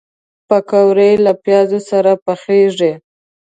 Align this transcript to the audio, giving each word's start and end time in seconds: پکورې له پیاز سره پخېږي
پکورې 0.47 1.09
له 1.25 1.31
پیاز 1.43 1.71
سره 1.89 2.11
پخېږي 2.25 2.91